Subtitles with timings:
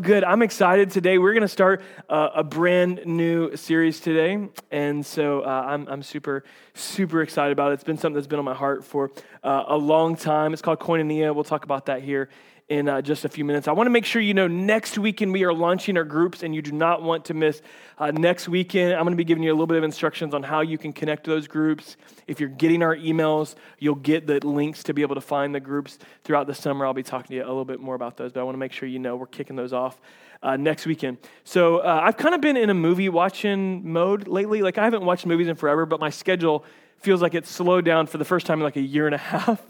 [0.00, 0.24] Good.
[0.24, 1.18] I'm excited today.
[1.18, 4.48] We're going to start uh, a brand new series today.
[4.70, 7.74] And so uh, I'm, I'm super, super excited about it.
[7.74, 9.10] It's been something that's been on my heart for
[9.44, 10.54] uh, a long time.
[10.54, 11.34] It's called Koinonia.
[11.34, 12.30] We'll talk about that here
[12.68, 13.68] in uh, just a few minutes.
[13.68, 16.54] I want to make sure you know next weekend we are launching our groups, and
[16.54, 17.60] you do not want to miss
[17.98, 18.94] uh, next weekend.
[18.94, 20.92] I'm going to be giving you a little bit of instructions on how you can
[20.92, 21.96] connect to those groups.
[22.26, 25.60] If you're getting our emails, you'll get the links to be able to find the
[25.60, 26.86] groups throughout the summer.
[26.86, 28.60] I'll be talking to you a little bit more about those, but I want to
[28.60, 30.00] make sure you know we're kicking those off.
[30.44, 31.18] Uh, next weekend.
[31.44, 34.60] So uh, I've kind of been in a movie watching mode lately.
[34.60, 36.64] Like I haven't watched movies in forever, but my schedule
[37.02, 39.18] feels like it's slowed down for the first time in like a year and a
[39.32, 39.60] half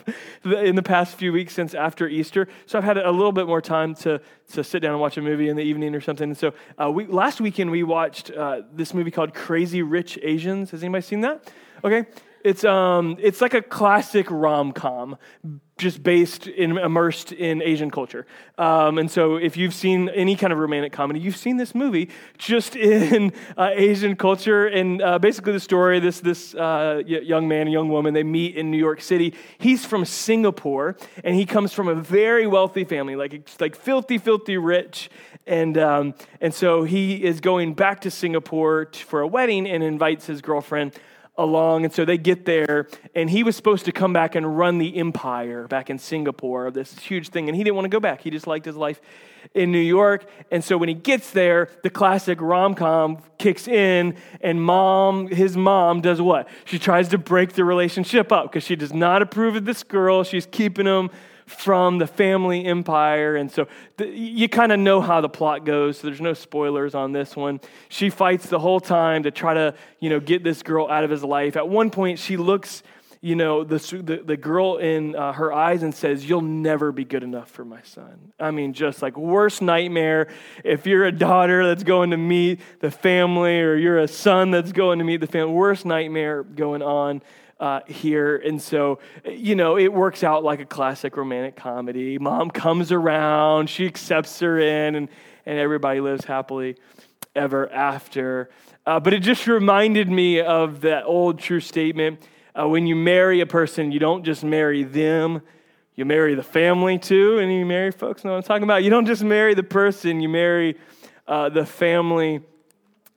[0.44, 2.48] in the past few weeks since after Easter.
[2.66, 4.20] So I've had a little bit more time to,
[4.52, 6.30] to sit down and watch a movie in the evening or something.
[6.30, 10.70] And so uh, we, last weekend we watched uh, this movie called Crazy Rich Asians.
[10.70, 11.50] Has anybody seen that?
[11.84, 12.06] Okay.
[12.44, 15.16] It's, um, it's like a classic rom com,
[15.78, 18.26] just based in immersed in Asian culture.
[18.56, 22.10] Um, and so, if you've seen any kind of romantic comedy, you've seen this movie
[22.38, 24.66] just in uh, Asian culture.
[24.66, 28.56] And uh, basically, the story: this this uh, young man, and young woman, they meet
[28.56, 29.34] in New York City.
[29.58, 34.56] He's from Singapore, and he comes from a very wealthy family, like like filthy, filthy
[34.56, 35.10] rich.
[35.46, 40.26] And um, and so he is going back to Singapore for a wedding, and invites
[40.26, 40.92] his girlfriend
[41.42, 41.84] along.
[41.84, 44.96] And so they get there, and he was supposed to come back and run the
[44.96, 47.48] empire back in Singapore, of this huge thing.
[47.48, 48.22] And he didn't want to go back.
[48.22, 49.00] He just liked his life
[49.54, 50.24] in New York.
[50.50, 55.56] And so when he gets there, the classic rom com kicks in, and mom, his
[55.56, 56.48] mom, does what?
[56.64, 60.22] She tries to break the relationship up because she does not approve of this girl.
[60.22, 61.10] She's keeping him
[61.46, 63.36] from the family empire.
[63.36, 63.66] And so
[63.98, 67.60] you kind of know how the plot goes, so there's no spoilers on this one.
[67.88, 71.10] She fights the whole time to try to, you know, get this girl out of
[71.10, 71.56] his life.
[71.56, 72.82] At one point, she looks,
[73.20, 77.04] you know, the, the, the girl in uh, her eyes and says, You'll never be
[77.04, 78.32] good enough for my son.
[78.40, 80.28] I mean, just like worst nightmare.
[80.64, 84.72] If you're a daughter that's going to meet the family, or you're a son that's
[84.72, 87.22] going to meet the family, worst nightmare going on
[87.62, 88.36] uh, here.
[88.38, 92.18] And so, you know, it works out like a classic romantic comedy.
[92.18, 95.08] Mom comes around, she accepts her in, and,
[95.46, 96.74] and everybody lives happily
[97.36, 98.50] ever after.
[98.84, 102.26] Uh, but it just reminded me of that old true statement
[102.60, 105.40] uh, when you marry a person, you don't just marry them.
[105.94, 108.82] You marry the family too, and you marry folks know what I'm talking about.
[108.82, 110.76] You don't just marry the person, you marry
[111.28, 112.40] uh, the family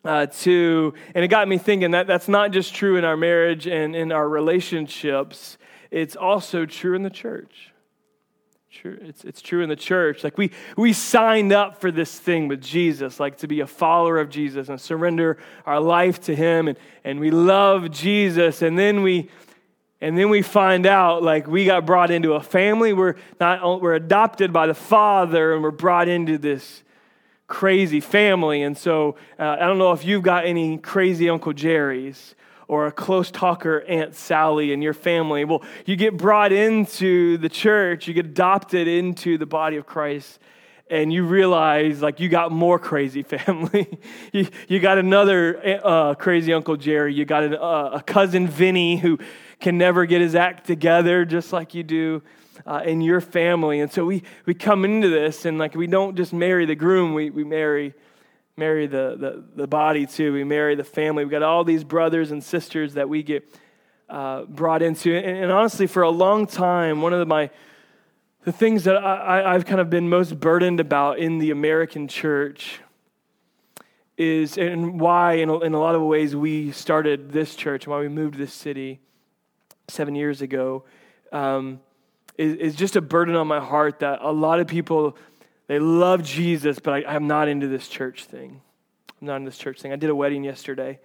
[0.05, 0.93] uh, too.
[1.13, 4.11] And it got me thinking that that's not just true in our marriage and in
[4.11, 5.57] our relationships,
[5.91, 7.71] it's also true in the church.
[8.71, 10.23] True, it's, it's true in the church.
[10.23, 14.19] Like we, we signed up for this thing with Jesus, like to be a follower
[14.19, 16.67] of Jesus and surrender our life to Him.
[16.67, 18.61] And, and we love Jesus.
[18.61, 19.29] And then we,
[20.01, 22.91] and then we find out like we got brought into a family.
[22.91, 26.83] We're not we're adopted by the Father and we're brought into this
[27.47, 28.63] crazy family.
[28.63, 32.35] And so uh, I don't know if you've got any crazy Uncle Jerry's
[32.67, 35.45] or a close talker Aunt Sally in your family.
[35.45, 40.39] Well, you get brought into the church, you get adopted into the body of Christ.
[40.87, 43.97] And you realize, like, you got more crazy family.
[44.31, 47.11] you, you got another uh, crazy Uncle Jerry.
[47.11, 49.17] You got an, uh, a cousin Vinny who
[49.59, 52.21] can never get his act together, just like you do
[52.65, 53.79] uh, in your family.
[53.79, 57.13] And so we, we come into this and like we don't just marry the groom,
[57.13, 57.93] we, we marry,
[58.57, 60.33] marry the, the, the body too.
[60.33, 61.23] We marry the family.
[61.23, 63.47] We've got all these brothers and sisters that we get
[64.09, 65.15] uh, brought into.
[65.15, 67.49] And, and, honestly, for a long time, one of the, my,
[68.43, 72.81] the things that I, I've kind of been most burdened about in the American church
[74.17, 77.91] is, and why, in a, in a lot of ways, we started this church and
[77.91, 78.99] why we moved to this city
[79.87, 80.85] seven years ago.
[81.31, 81.79] Um,
[82.37, 85.17] is, is just a burden on my heart that a lot of people,
[85.67, 88.61] they love Jesus, but I, I'm not into this church thing.
[89.21, 89.91] I'm not in this church thing.
[89.91, 90.99] I did a wedding yesterday,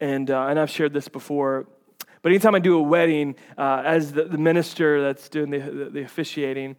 [0.00, 1.66] and, uh, and I've shared this before.
[2.22, 5.84] But anytime I do a wedding, uh, as the, the, minister that's doing the, the,
[5.90, 6.76] the officiating,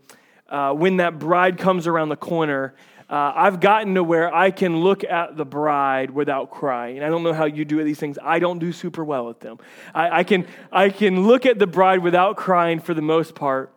[0.47, 2.73] uh, when that bride comes around the corner,
[3.09, 7.03] uh, I've gotten to where I can look at the bride without crying.
[7.03, 8.17] I don't know how you do these things.
[8.23, 9.59] I don't do super well at them.
[9.93, 13.72] I, I, can, I can look at the bride without crying for the most part.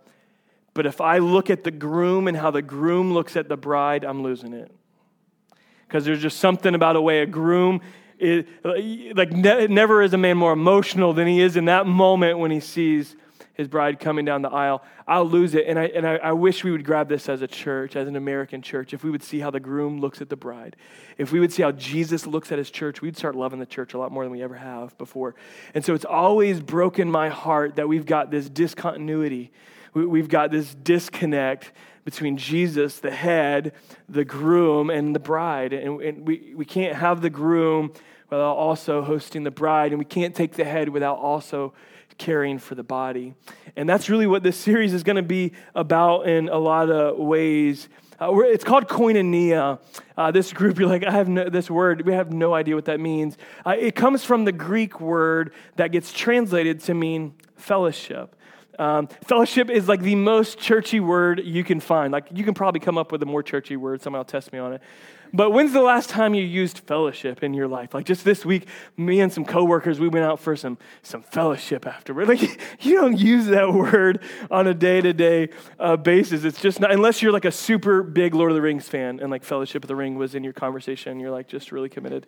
[0.76, 4.04] But if I look at the groom and how the groom looks at the bride,
[4.04, 4.70] I'm losing it.
[5.88, 7.80] Because there's just something about a way a groom,
[8.18, 12.38] is, like, ne- never is a man more emotional than he is in that moment
[12.38, 13.16] when he sees
[13.54, 14.82] his bride coming down the aisle.
[15.08, 15.66] I'll lose it.
[15.66, 18.16] And, I, and I, I wish we would grab this as a church, as an
[18.16, 20.76] American church, if we would see how the groom looks at the bride.
[21.16, 23.94] If we would see how Jesus looks at his church, we'd start loving the church
[23.94, 25.36] a lot more than we ever have before.
[25.72, 29.52] And so it's always broken my heart that we've got this discontinuity
[30.04, 31.72] we've got this disconnect
[32.04, 33.72] between Jesus, the head,
[34.08, 35.72] the groom, and the bride.
[35.72, 37.92] And, we, we can't have the groom
[38.30, 41.72] without also hosting the bride, and we can't take the head without also
[42.18, 43.34] caring for the body.
[43.74, 47.18] And that's really what this series is going to be about in a lot of
[47.18, 47.88] ways.
[48.20, 49.80] Uh, it's called koinonia.
[50.16, 52.86] Uh, this group, you're like, I have no, this word, we have no idea what
[52.86, 53.36] that means.
[53.64, 58.35] Uh, it comes from the Greek word that gets translated to mean fellowship.
[58.78, 62.12] Um, fellowship is like the most churchy word you can find.
[62.12, 64.02] Like, you can probably come up with a more churchy word.
[64.02, 64.82] Somebody will test me on it.
[65.32, 67.94] But when's the last time you used fellowship in your life?
[67.94, 71.86] Like just this week, me and some coworkers, we went out for some, some fellowship
[71.86, 72.26] afterward.
[72.36, 72.40] Like
[72.84, 74.20] you don't use that word
[74.50, 75.48] on a day to day
[76.02, 76.44] basis.
[76.44, 79.30] It's just not, unless you're like a super big Lord of the Rings fan and
[79.30, 82.26] like Fellowship of the Ring was in your conversation, you're like just really committed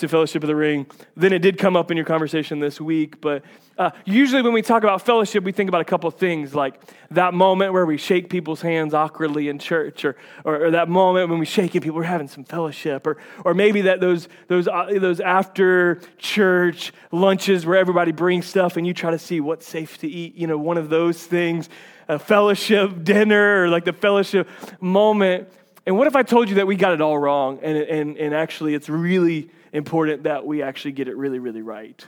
[0.00, 0.86] to Fellowship of the Ring.
[1.16, 3.20] Then it did come up in your conversation this week.
[3.20, 3.44] But
[3.78, 6.80] uh, usually when we talk about fellowship, we think about a couple of things like
[7.10, 11.30] that moment where we shake people's hands awkwardly in church, or, or, or that moment
[11.30, 14.68] when we shake and people are having some fellowship, or, or maybe that those, those,
[14.68, 19.66] uh, those after church lunches where everybody brings stuff and you try to see what's
[19.66, 21.68] safe to eat, you know, one of those things,
[22.08, 24.48] a fellowship dinner, or like the fellowship
[24.80, 25.48] moment.
[25.84, 28.34] And what if I told you that we got it all wrong and, and, and
[28.34, 32.06] actually it's really important that we actually get it really, really right.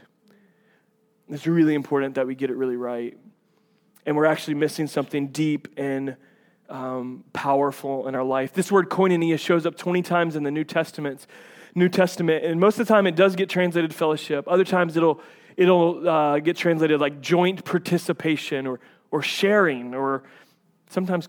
[1.28, 3.18] It's really important that we get it really right.
[4.06, 6.16] And we're actually missing something deep and
[6.68, 8.52] um, powerful in our life.
[8.52, 11.26] This word koinonia shows up 20 times in the New Testament.
[11.74, 14.46] New Testament, and most of the time it does get translated fellowship.
[14.46, 15.20] Other times it'll
[15.56, 18.78] it'll uh, get translated like joint participation or
[19.10, 20.22] or sharing or
[20.88, 21.28] sometimes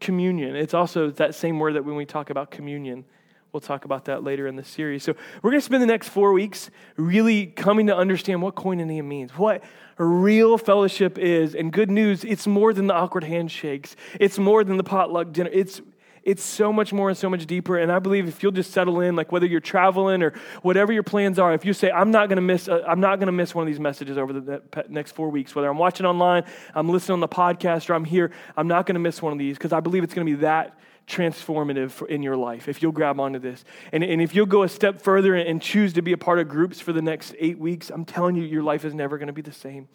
[0.00, 0.56] communion.
[0.56, 3.04] It's also that same word that when we talk about communion,
[3.52, 5.02] We'll talk about that later in the series.
[5.02, 9.04] So, we're going to spend the next four weeks really coming to understand what koinonia
[9.04, 9.64] means, what
[9.98, 11.56] real fellowship is.
[11.56, 15.50] And good news, it's more than the awkward handshakes, it's more than the potluck dinner.
[15.52, 15.80] It's
[16.22, 17.78] it's so much more and so much deeper.
[17.78, 21.02] And I believe if you'll just settle in, like whether you're traveling or whatever your
[21.02, 23.32] plans are, if you say, I'm not going to miss, uh, I'm not going to
[23.32, 26.44] miss one of these messages over the next four weeks, whether I'm watching online,
[26.74, 29.38] I'm listening on the podcast, or I'm here, I'm not going to miss one of
[29.38, 32.92] these because I believe it's going to be that transformative in your life if you'll
[32.92, 33.64] grab onto this.
[33.92, 36.48] And, and if you'll go a step further and choose to be a part of
[36.48, 39.32] groups for the next eight weeks, I'm telling you, your life is never going to
[39.32, 39.88] be the same.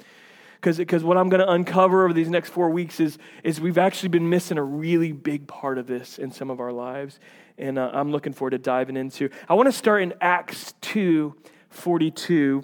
[0.61, 4.09] Because what I'm going to uncover over these next four weeks is, is we've actually
[4.09, 7.19] been missing a really big part of this in some of our lives.
[7.57, 9.29] And uh, I'm looking forward to diving into.
[9.47, 11.35] I want to start in Acts 2
[11.69, 12.63] 42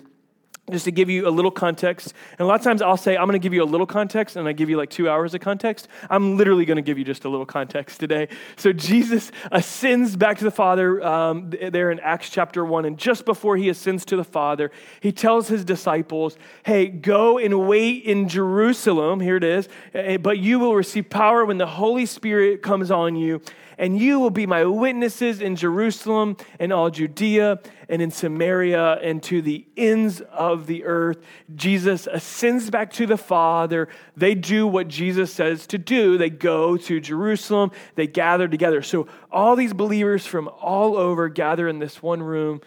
[0.69, 2.13] just to give you a little context.
[2.31, 4.35] And a lot of times I'll say, I'm going to give you a little context,
[4.35, 5.87] and I give you like two hours of context.
[6.09, 8.29] I'm literally going to give you just a little context today.
[8.57, 12.85] So Jesus ascends back to the Father um, there in Acts chapter 1.
[12.85, 14.71] And just before he ascends to the Father,
[15.01, 19.19] he tells his disciples, Hey, go and wait in Jerusalem.
[19.19, 19.67] Here it is.
[19.93, 23.41] Eh, but you will receive power when the Holy Spirit comes on you
[23.81, 29.23] and you will be my witnesses in Jerusalem and all Judea and in Samaria and
[29.23, 31.17] to the ends of the earth.
[31.55, 33.89] Jesus ascends back to the Father.
[34.15, 36.19] They do what Jesus says to do.
[36.19, 38.83] They go to Jerusalem, they gather together.
[38.83, 42.61] So all these believers from all over gather in this one room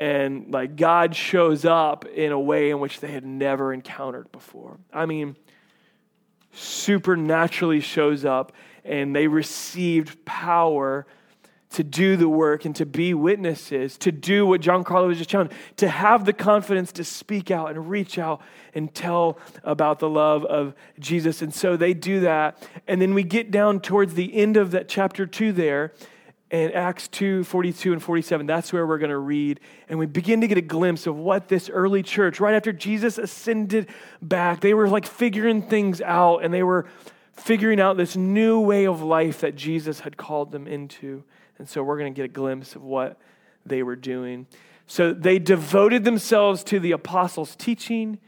[0.00, 4.80] and like God shows up in a way in which they had never encountered before.
[4.92, 5.36] I mean,
[6.52, 8.52] supernaturally shows up
[8.84, 11.06] and they received power
[11.70, 15.30] to do the work and to be witnesses, to do what John Carlo was just
[15.30, 18.40] telling, to have the confidence to speak out and reach out
[18.74, 21.42] and tell about the love of Jesus.
[21.42, 22.68] And so they do that.
[22.86, 25.92] And then we get down towards the end of that chapter two there,
[26.50, 29.58] and Acts 2 42 and 47, that's where we're going to read.
[29.88, 33.18] And we begin to get a glimpse of what this early church, right after Jesus
[33.18, 33.88] ascended
[34.22, 36.86] back, they were like figuring things out and they were
[37.34, 41.24] figuring out this new way of life that Jesus had called them into.
[41.58, 43.18] And so we're going to get a glimpse of what
[43.66, 44.46] they were doing.
[44.86, 48.18] So they devoted themselves to the apostles' teaching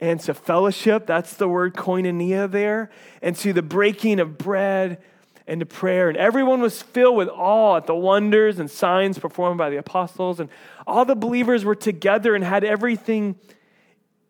[0.00, 1.06] and to fellowship.
[1.06, 2.90] That's the word koinonia there.
[3.20, 5.02] And to the breaking of bread
[5.46, 6.08] and to prayer.
[6.08, 10.40] And everyone was filled with awe at the wonders and signs performed by the apostles.
[10.40, 10.50] And
[10.86, 13.36] all the believers were together and had everything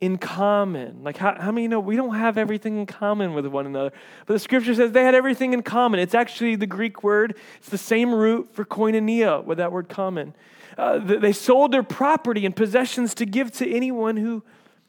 [0.00, 1.02] in common.
[1.02, 3.92] Like, how, how many know we don't have everything in common with one another?
[4.26, 6.00] But the scripture says they had everything in common.
[6.00, 10.34] It's actually the Greek word, it's the same root for koinonia with that word common.
[10.76, 14.44] Uh, they sold their property and possessions to give to anyone who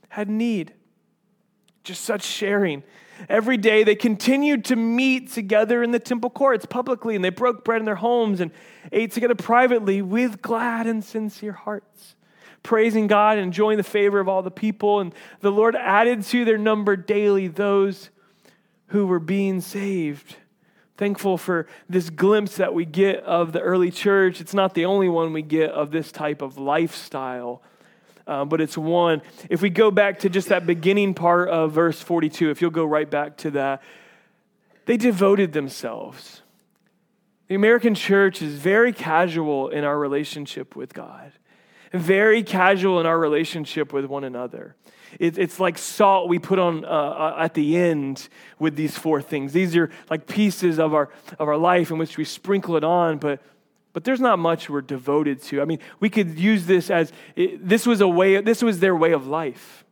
[0.10, 0.74] had need.
[1.84, 2.84] Just such sharing.
[3.28, 7.66] Every day they continued to meet together in the temple courts publicly, and they broke
[7.66, 8.52] bread in their homes and
[8.92, 12.16] ate together privately with glad and sincere hearts
[12.64, 15.00] praising God and enjoying the favor of all the people.
[15.00, 18.10] And the Lord added to their number daily those
[18.88, 20.36] who were being saved.
[20.98, 24.42] Thankful for this glimpse that we get of the early church.
[24.42, 27.62] It's not the only one we get of this type of lifestyle,
[28.28, 29.22] uh, but it's one.
[29.50, 32.84] If we go back to just that beginning part of verse 42, if you'll go
[32.84, 33.82] right back to that,
[34.86, 36.42] they devoted themselves.
[37.48, 41.32] The American church is very casual in our relationship with God,
[41.92, 44.76] very casual in our relationship with one another.
[45.20, 48.30] it's like salt we put on uh, uh, at the end
[48.60, 49.54] with these four things.
[49.54, 53.18] These are like pieces of our, of our life in which we sprinkle it on,
[53.18, 53.42] but,
[53.92, 55.62] but there's not much we're devoted to.
[55.62, 58.96] I mean, we could use this as it, this was a way, this was their
[58.96, 59.84] way of life.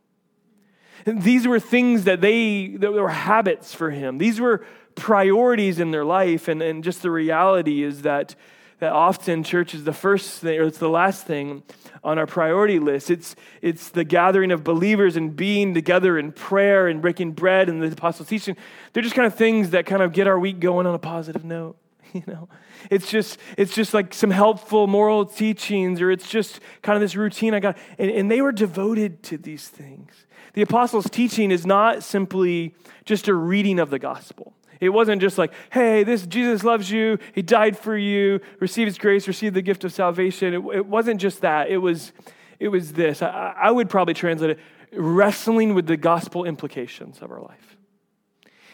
[1.04, 4.18] these were things that they, that were habits for him.
[4.18, 4.64] These were
[4.94, 6.46] priorities in their life.
[6.46, 8.36] And, and just the reality is that,
[8.80, 11.62] that often church is the first thing, or it's the last thing
[12.04, 13.10] on our priority list.
[13.10, 17.82] It's, it's the gathering of believers and being together in prayer and breaking bread and
[17.82, 18.56] the apostles' teaching.
[18.92, 21.44] They're just kind of things that kind of get our week going on a positive
[21.44, 21.76] note.
[22.14, 22.48] You know,
[22.90, 27.14] it's just it's just like some helpful moral teachings, or it's just kind of this
[27.14, 27.76] routine I got.
[27.98, 30.24] And, and they were devoted to these things.
[30.54, 34.54] The apostles' teaching is not simply just a reading of the gospel.
[34.80, 38.98] It wasn't just like, hey, this Jesus loves you, he died for you, receive his
[38.98, 40.54] grace, receive the gift of salvation.
[40.54, 41.70] It, it wasn't just that.
[41.70, 42.12] It was,
[42.58, 43.22] it was this.
[43.22, 44.58] I, I would probably translate it
[44.92, 47.76] wrestling with the gospel implications of our life.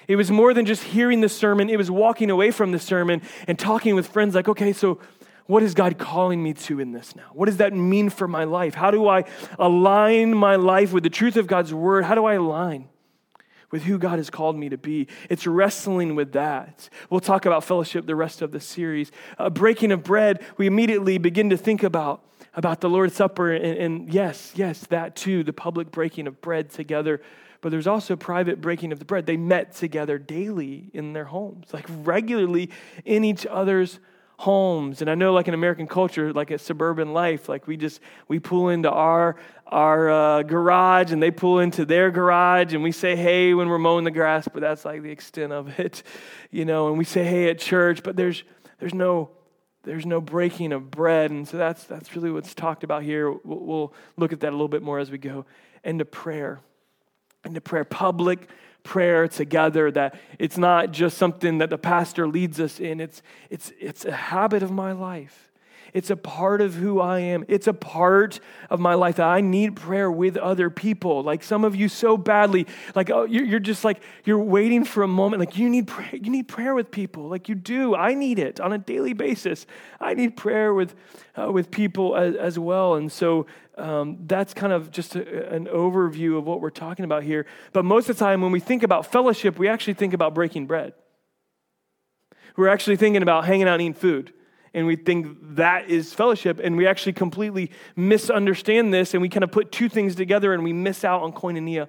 [0.07, 3.23] It was more than just hearing the sermon, it was walking away from the sermon
[3.47, 5.01] and talking with friends like, okay, so
[5.47, 7.31] what is God calling me to in this now?
[7.33, 8.75] What does that mean for my life?
[8.75, 9.25] How do I
[9.59, 12.05] align my life with the truth of God's word?
[12.05, 12.89] How do I align?
[13.75, 15.09] With who God has called me to be.
[15.29, 16.89] It's wrestling with that.
[17.11, 19.11] We'll talk about fellowship the rest of the series.
[19.51, 22.23] Breaking of bread, we immediately begin to think about,
[22.55, 23.53] about the Lord's Supper.
[23.53, 27.21] And, and yes, yes, that too, the public breaking of bread together.
[27.63, 29.27] But there's also private breaking of the bread.
[29.27, 32.71] They met together daily in their homes, like regularly
[33.05, 33.99] in each other's
[34.39, 35.01] homes.
[35.01, 38.39] And i know like in american culture like a suburban life like we just we
[38.39, 39.37] pull into our
[39.67, 43.79] our uh, garage and they pull into their garage and we say hey when we're
[43.79, 46.03] mowing the grass but that's like the extent of it
[46.51, 48.43] you know and we say hey at church but there's
[48.81, 49.31] there's no
[49.85, 51.31] there's no breaking of bread.
[51.31, 53.31] And so that's that's really what's talked about here.
[53.31, 55.47] We'll, we'll look at that a little bit more as we go.
[55.85, 56.61] Into prayer
[57.45, 58.49] into prayer public
[58.85, 63.73] prayer together, that it's not just something that the pastor leads us in, it's, it's,
[63.81, 65.51] it's a habit of my life.
[65.95, 67.45] It's a part of who I am.
[67.47, 71.23] It's a part of my life that I need prayer with other people.
[71.23, 75.09] Like some of you so badly, like oh, you're just like you're waiting for a
[75.09, 75.39] moment.
[75.39, 76.11] Like you need prayer.
[76.13, 77.29] You need prayer with people.
[77.29, 77.95] Like you do.
[77.95, 79.67] I need it on a daily basis.
[80.01, 80.97] I need prayer with
[81.39, 82.97] uh, with people as, as, well.
[82.97, 83.47] And so
[83.79, 87.47] um, that's kind of just a, an overview of what we're talking about here.
[87.73, 90.67] But most of the time, when we think about fellowship, we actually think about breaking
[90.67, 90.95] bread.
[92.57, 94.33] We're actually thinking about hanging out and eating food
[94.75, 99.45] and we think that is fellowship, and we actually completely misunderstand this, and we kind
[99.45, 101.89] of put two things together and we miss out on koinonia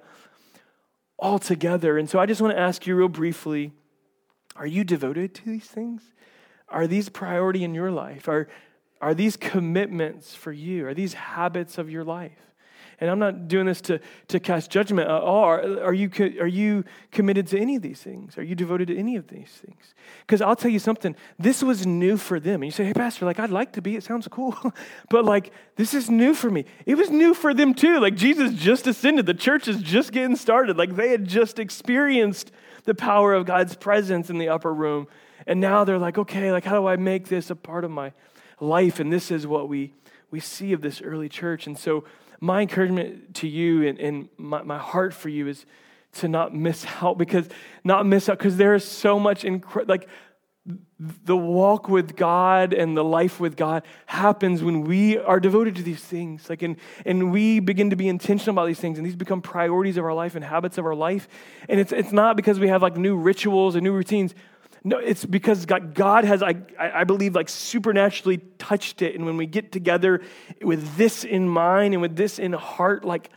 [1.18, 1.98] altogether.
[1.98, 3.72] And so I just want to ask you real briefly
[4.54, 6.02] are you devoted to these things?
[6.68, 8.26] Are these priority in your life?
[8.26, 8.48] Are,
[9.02, 10.86] are these commitments for you?
[10.86, 12.38] Are these habits of your life?
[12.98, 15.14] And I'm not doing this to, to cast judgment at.
[15.14, 16.10] Are, are, you,
[16.40, 18.38] are you committed to any of these things?
[18.38, 19.94] Are you devoted to any of these things?
[20.20, 22.62] Because I'll tell you something, this was new for them.
[22.62, 23.96] And you say, hey, Pastor, like, I'd like to be.
[23.96, 24.56] It sounds cool.
[25.10, 26.64] but, like, this is new for me.
[26.86, 28.00] It was new for them, too.
[28.00, 29.26] Like, Jesus just ascended.
[29.26, 30.78] The church is just getting started.
[30.78, 32.50] Like, they had just experienced
[32.84, 35.06] the power of God's presence in the upper room.
[35.46, 38.12] And now they're like, okay, like, how do I make this a part of my
[38.58, 39.00] life?
[39.00, 39.92] And this is what we,
[40.30, 41.66] we see of this early church.
[41.66, 42.04] And so,
[42.40, 45.66] my encouragement to you and, and my, my heart for you is
[46.12, 47.48] to not miss out because
[47.84, 50.08] not miss out because there is so much incre- like
[50.98, 55.82] the walk with God and the life with God happens when we are devoted to
[55.82, 56.48] these things.
[56.50, 59.96] Like and, and we begin to be intentional about these things and these become priorities
[59.96, 61.28] of our life and habits of our life.
[61.68, 64.34] And it's it's not because we have like new rituals and new routines.
[64.86, 69.16] No, it's because God has, I, I believe, like supernaturally touched it.
[69.16, 70.22] And when we get together
[70.62, 73.30] with this in mind and with this in heart, like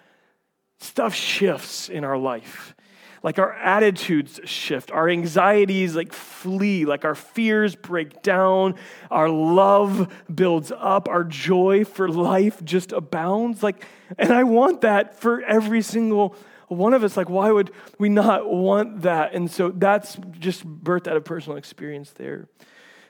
[0.77, 2.75] stuff shifts in our life.
[3.23, 8.75] Like our attitudes shift, our anxieties like flee, like our fears break down,
[9.09, 13.63] our love builds up, our joy for life just abounds.
[13.63, 13.87] Like,
[14.19, 16.35] and I want that for every single
[16.69, 19.33] one of us, like, why would we not want that?
[19.33, 22.47] And so that's just birthed out of personal experience there.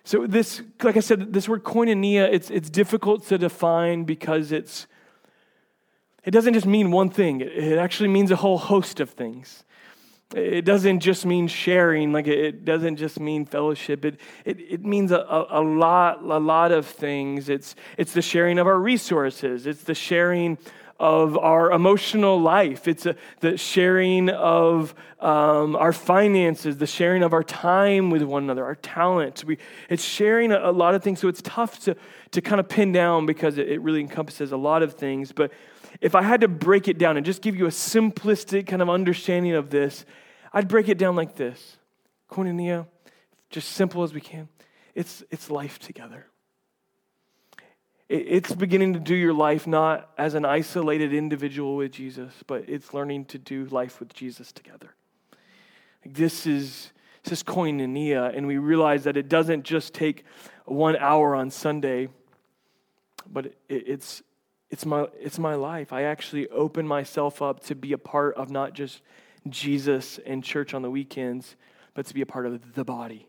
[0.04, 4.88] So this, like I said, this word koinonia, it's, it's difficult to define because it's,
[6.24, 7.42] it doesn't just mean one thing.
[7.42, 9.64] It actually means a whole host of things.
[10.36, 14.06] It doesn't just mean sharing, like it doesn't just mean fellowship.
[14.06, 17.50] It, it, it means a, a, a, lot, a lot of things.
[17.50, 20.60] It's, it's the sharing of our resources, it's the sharing
[21.00, 27.34] of our emotional life, it's a, the sharing of um, our finances, the sharing of
[27.34, 29.44] our time with one another, our talents.
[29.44, 29.58] We,
[29.90, 31.20] it's sharing a, a lot of things.
[31.20, 31.96] So it's tough to,
[32.32, 35.32] to kind of pin down because it, it really encompasses a lot of things.
[35.32, 35.52] But
[36.02, 38.90] if I had to break it down and just give you a simplistic kind of
[38.90, 40.06] understanding of this,
[40.52, 41.78] I'd break it down like this
[42.30, 42.88] Koinonia,
[43.50, 44.50] just simple as we can.
[44.96, 46.28] It's, it's life together.
[48.10, 52.92] It's beginning to do your life not as an isolated individual with Jesus, but it's
[52.92, 54.96] learning to do life with Jesus together.
[56.04, 56.92] This is,
[57.24, 60.26] this is koinonia, and we realize that it doesn't just take
[60.66, 62.10] one hour on Sunday,
[63.32, 64.24] but it, it's,
[64.72, 65.94] it's my, it's my life.
[65.94, 69.02] I actually open myself up to be a part of not just
[69.48, 71.56] Jesus and church on the weekends,
[71.94, 73.28] but to be a part of the body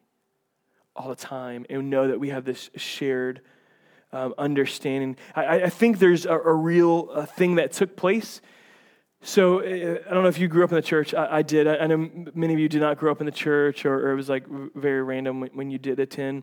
[0.96, 3.42] all the time and know that we have this shared
[4.12, 5.16] um, understanding.
[5.34, 8.40] I, I, think there's a, a real a thing that took place.
[9.22, 11.14] So uh, I don't know if you grew up in the church.
[11.14, 11.68] I, I did.
[11.68, 14.12] I, I, know many of you did not grow up in the church, or, or
[14.12, 16.42] it was like very random when, when you did attend.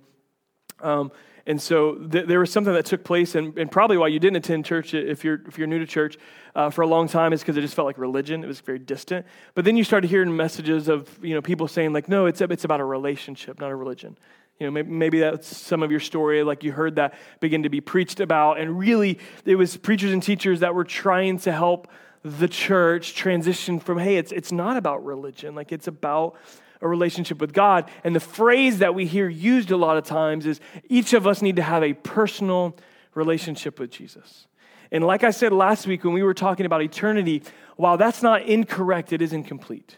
[0.80, 1.12] Um,
[1.48, 4.36] and so th- there was something that took place, and, and, probably why you didn't
[4.36, 6.18] attend church if you're, if you're new to church
[6.56, 8.44] uh, for a long time is because it just felt like religion.
[8.44, 9.26] It was very distant.
[9.56, 12.66] But then you started hearing messages of you know, people saying, like, no, it's, it's
[12.66, 14.18] about a relationship, not a religion.
[14.60, 17.70] You know, maybe, maybe that's some of your story, like you heard that begin to
[17.70, 18.60] be preached about.
[18.60, 21.88] And really, it was preachers and teachers that were trying to help
[22.24, 26.36] the church transition from, hey, it's, it's not about religion, like it's about
[26.82, 27.90] a relationship with God.
[28.04, 30.60] And the phrase that we hear used a lot of times is
[30.90, 32.76] each of us need to have a personal
[33.14, 34.48] relationship with Jesus.
[34.92, 37.44] And like I said last week when we were talking about eternity,
[37.76, 39.98] while that's not incorrect, it is incomplete.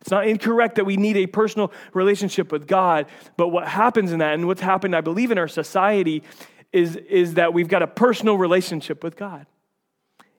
[0.00, 4.20] It's not incorrect that we need a personal relationship with God, but what happens in
[4.20, 6.22] that, and what's happened, I believe, in our society,
[6.72, 9.46] is, is that we've got a personal relationship with God.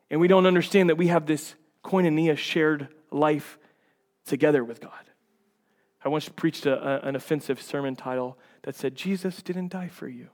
[0.10, 3.60] And we don't understand that we have this koinonia shared life
[4.26, 4.92] together with God.
[6.04, 10.08] I once preached a, a, an offensive sermon title that said, Jesus didn't die for
[10.08, 10.30] you.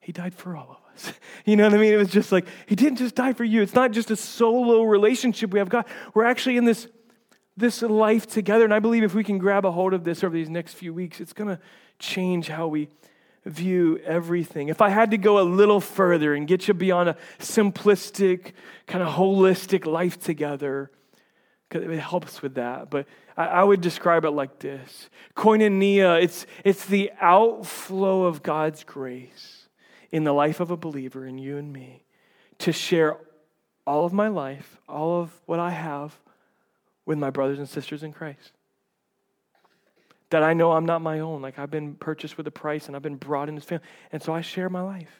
[0.00, 1.12] He died for all of us.
[1.46, 1.94] You know what I mean?
[1.94, 3.62] It was just like, He didn't just die for you.
[3.62, 5.86] It's not just a solo relationship we have God.
[6.12, 6.86] We're actually in this,
[7.60, 8.64] this life together.
[8.64, 10.92] And I believe if we can grab a hold of this over these next few
[10.92, 11.60] weeks, it's going to
[11.98, 12.88] change how we
[13.44, 14.68] view everything.
[14.68, 18.52] If I had to go a little further and get you beyond a simplistic,
[18.86, 20.90] kind of holistic life together,
[21.70, 22.90] it helps with that.
[22.90, 28.84] But I, I would describe it like this Koinonia, it's, it's the outflow of God's
[28.84, 29.68] grace
[30.10, 32.02] in the life of a believer, in you and me,
[32.58, 33.16] to share
[33.86, 36.18] all of my life, all of what I have
[37.10, 38.52] with my brothers and sisters in Christ.
[40.30, 41.42] That I know I'm not my own.
[41.42, 43.84] Like I've been purchased with a price and I've been brought in this family.
[44.12, 45.10] And so I share my life.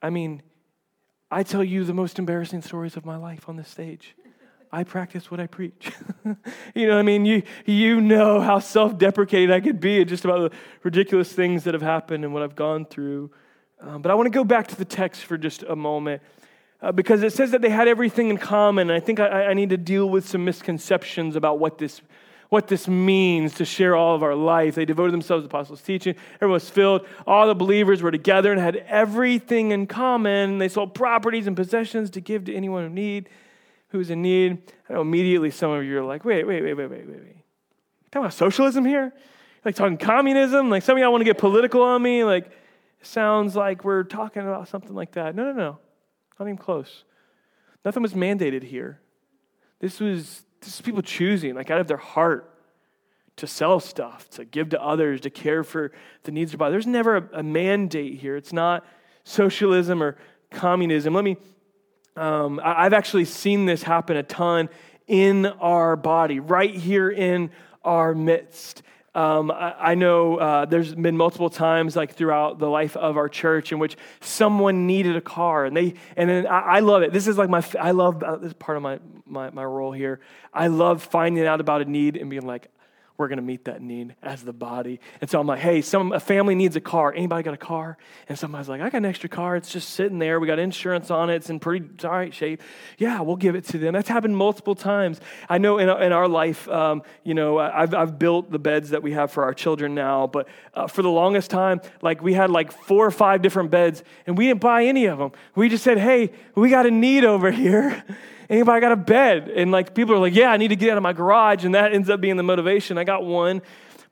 [0.00, 0.42] I mean,
[1.32, 4.14] I tell you the most embarrassing stories of my life on this stage.
[4.70, 5.90] I practice what I preach.
[6.76, 7.24] you know what I mean?
[7.24, 11.74] You, you know how self deprecating I could be just about the ridiculous things that
[11.74, 13.32] have happened and what I've gone through.
[13.80, 16.22] Um, but I want to go back to the text for just a moment
[16.86, 18.92] uh, because it says that they had everything in common.
[18.92, 22.00] I think I, I need to deal with some misconceptions about what this
[22.48, 24.76] what this means to share all of our life.
[24.76, 26.14] They devoted themselves to apostles' teaching.
[26.36, 27.04] Everyone was filled.
[27.26, 30.58] All the believers were together and had everything in common.
[30.58, 33.30] They sold properties and possessions to give to anyone who need
[33.88, 34.62] who's in need.
[34.88, 37.36] I know immediately some of you are like, wait, wait, wait, wait, wait, wait, wait.
[38.12, 39.12] talking about socialism here?
[39.64, 40.70] Like talking communism?
[40.70, 42.22] Like some of y'all want to get political on me?
[42.22, 42.48] Like,
[43.02, 45.34] sounds like we're talking about something like that.
[45.34, 45.78] No, no, no.
[46.38, 47.04] Not even close.
[47.84, 49.00] Nothing was mandated here.
[49.80, 52.50] This was this is people choosing, like out of their heart,
[53.36, 55.92] to sell stuff, to give to others, to care for
[56.24, 56.72] the needs of others.
[56.72, 58.36] There's never a, a mandate here.
[58.36, 58.84] It's not
[59.24, 60.16] socialism or
[60.50, 61.14] communism.
[61.14, 61.36] Let me
[62.16, 64.70] um, I've actually seen this happen a ton
[65.06, 67.50] in our body, right here in
[67.84, 68.82] our midst.
[69.16, 73.30] Um, I, I, know uh, there's been multiple times, like throughout the life of our
[73.30, 77.14] church, in which someone needed a car, and they and then I, I love it.
[77.14, 79.90] This is like my I love uh, this is part of my, my my role
[79.90, 80.20] here.
[80.52, 82.68] I love finding out about a need and being like,
[83.18, 85.00] we're going to meet that need as the body.
[85.20, 87.12] And so I'm like, hey, some a family needs a car.
[87.14, 87.96] Anybody got a car?
[88.28, 89.56] And somebody's like, I got an extra car.
[89.56, 90.38] It's just sitting there.
[90.38, 91.36] We got insurance on it.
[91.36, 92.62] It's in pretty all right shape.
[92.98, 93.94] Yeah, we'll give it to them.
[93.94, 95.20] That's happened multiple times.
[95.48, 99.02] I know in, in our life, um, you know, I've, I've built the beds that
[99.02, 102.50] we have for our children now, but uh, for the longest time, like we had
[102.50, 105.32] like four or five different beds, and we didn't buy any of them.
[105.54, 108.04] We just said, hey, we got a need over here.
[108.48, 109.48] Anybody got a bed?
[109.48, 111.64] And like people are like, yeah, I need to get out of my garage.
[111.64, 112.98] And that ends up being the motivation.
[112.98, 113.62] I got one.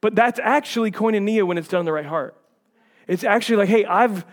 [0.01, 2.37] But that's actually koinonia when it's done the right heart.
[3.07, 4.25] It's actually like, hey, I've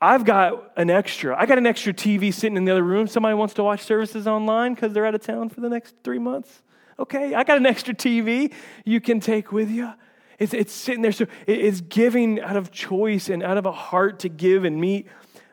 [0.00, 1.36] I've got an extra.
[1.38, 3.06] I got an extra TV sitting in the other room.
[3.06, 6.18] Somebody wants to watch services online because they're out of town for the next three
[6.18, 6.62] months.
[6.98, 8.52] Okay, I got an extra TV
[8.84, 9.92] you can take with you.
[10.38, 11.12] It's, it's sitting there.
[11.12, 15.06] So it's giving out of choice and out of a heart to give and meet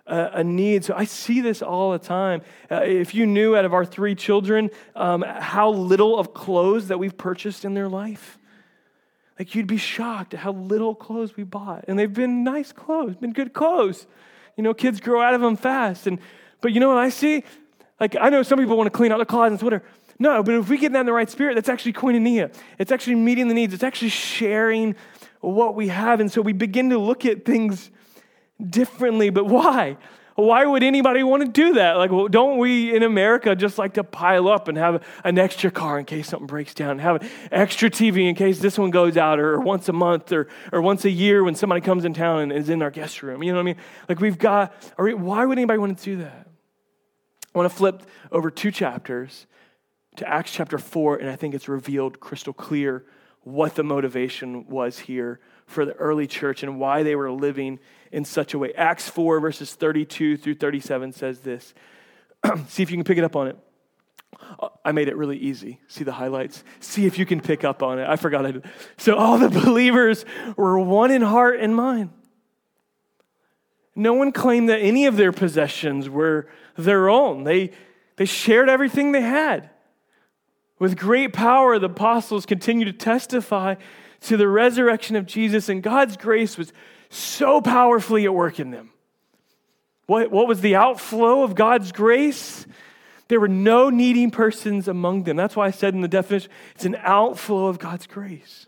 [0.06, 0.84] a, a need.
[0.86, 2.42] So I see this all the time.
[2.70, 7.00] Uh, if you knew out of our three children um, how little of clothes that
[7.00, 8.38] we've purchased in their life,
[9.40, 11.86] like you'd be shocked at how little clothes we bought.
[11.88, 14.06] And they've been nice clothes, been good clothes.
[14.58, 16.06] You know, kids grow out of them fast.
[16.06, 16.20] And
[16.62, 17.44] but you know what I see?
[18.00, 19.84] Like I know some people want to clean out their closets, whatever.
[20.20, 22.54] No, but if we get that in the right spirit, that's actually koinonia.
[22.78, 23.74] It's actually meeting the needs.
[23.74, 24.96] It's actually sharing
[25.42, 26.20] what we have.
[26.20, 27.90] And so we begin to look at things
[28.70, 29.30] differently.
[29.30, 29.98] But why?
[30.36, 31.98] Why would anybody want to do that?
[31.98, 35.70] Like, well, don't we in America just like to pile up and have an extra
[35.70, 39.16] car in case something breaks down, have an extra TV in case this one goes
[39.16, 42.40] out, or, once a month, or, or once a year when somebody comes in town
[42.40, 43.44] and is in our guest room?
[43.44, 43.76] You know what I mean?
[44.10, 46.48] Like, we've got, or why would anybody want to do that?
[47.54, 49.46] I want to flip over two chapters
[50.16, 53.06] to Acts chapter 4, and I think it's revealed crystal clear
[53.42, 57.80] what the motivation was here for the early church and why they were living
[58.12, 58.74] in such a way.
[58.74, 61.74] Acts 4, verses 32 through 37 says this.
[62.68, 63.58] See if you can pick it up on it.
[64.84, 65.80] I made it really easy.
[65.88, 66.64] See the highlights?
[66.80, 68.08] See if you can pick up on it.
[68.08, 68.66] I forgot I did.
[68.98, 72.10] So all the believers were one in heart and mind.
[73.96, 76.48] No one claimed that any of their possessions were
[76.78, 77.44] their own.
[77.44, 77.72] They,
[78.16, 79.70] they shared everything they had.
[80.80, 83.76] With great power, the apostles continued to testify
[84.24, 86.74] to the resurrection of Jesus, and God's grace was
[87.10, 88.92] so powerfully at work in them.
[90.06, 92.66] What, what was the outflow of God's grace?
[93.28, 95.38] There were no needing persons among them.
[95.38, 98.66] That's why I said in the definition, it's an outflow of God's grace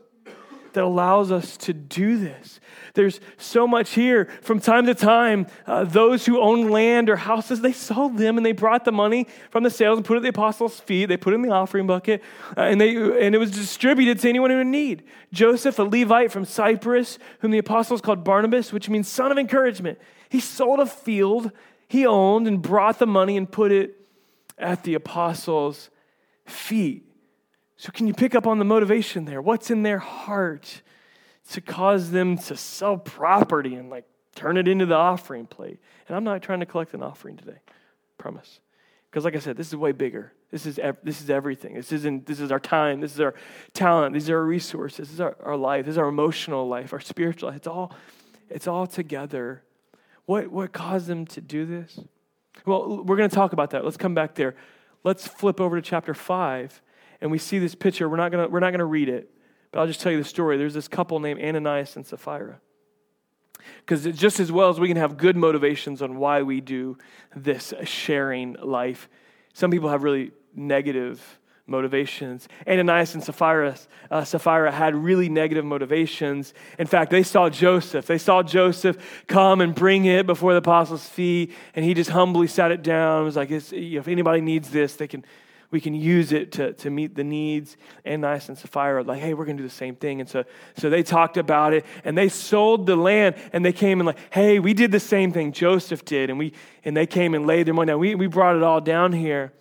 [0.73, 2.59] that allows us to do this.
[2.95, 4.29] There's so much here.
[4.41, 8.45] From time to time, uh, those who own land or houses, they sold them and
[8.45, 11.05] they brought the money from the sales and put it at the apostles' feet.
[11.05, 12.23] They put it in the offering bucket
[12.57, 15.03] uh, and, they, and it was distributed to anyone in need.
[15.31, 19.99] Joseph, a Levite from Cyprus, whom the apostles called Barnabas, which means son of encouragement,
[20.29, 21.51] he sold a field
[21.87, 23.95] he owned and brought the money and put it
[24.57, 25.89] at the apostles'
[26.45, 27.03] feet.
[27.77, 29.41] So, can you pick up on the motivation there?
[29.41, 30.81] What's in their heart
[31.51, 34.05] to cause them to sell property and like
[34.35, 35.79] turn it into the offering plate?
[36.07, 37.59] And I'm not trying to collect an offering today,
[38.17, 38.59] promise.
[39.09, 40.33] Because, like I said, this is way bigger.
[40.51, 41.73] This is, ev- this is everything.
[41.73, 42.99] This, isn't, this is our time.
[42.99, 43.33] This is our
[43.73, 44.13] talent.
[44.13, 45.07] These are our resources.
[45.07, 45.85] This is our, our life.
[45.85, 47.57] This is our emotional life, our spiritual life.
[47.57, 47.93] It's all,
[48.49, 49.63] it's all together.
[50.25, 51.99] What, what caused them to do this?
[52.65, 53.85] Well, we're going to talk about that.
[53.85, 54.55] Let's come back there.
[55.03, 56.81] Let's flip over to chapter 5
[57.21, 58.09] and we see this picture.
[58.09, 59.31] We're not gonna, we're not gonna read it,
[59.71, 60.57] but I'll just tell you the story.
[60.57, 62.59] There's this couple named Ananias and Sapphira.
[63.79, 66.97] Because just as well as we can have good motivations on why we do
[67.35, 69.09] this sharing life,
[69.53, 72.47] some people have really negative motivations.
[72.67, 73.75] Ananias and Sapphira,
[74.11, 76.53] uh, Sapphira had really negative motivations.
[76.77, 78.05] In fact, they saw Joseph.
[78.05, 82.47] They saw Joseph come and bring it before the apostles' feet, and he just humbly
[82.47, 83.23] sat it down.
[83.23, 85.25] It was like, if anybody needs this, they can
[85.71, 87.77] we can use it to, to meet the needs.
[88.03, 90.19] And Ananias and Sapphira like, hey, we're going to do the same thing.
[90.21, 90.43] And so,
[90.77, 94.17] so they talked about it and they sold the land and they came and like,
[94.31, 96.29] hey, we did the same thing Joseph did.
[96.29, 97.99] And, we, and they came and laid their money down.
[97.99, 99.53] We, we brought it all down here.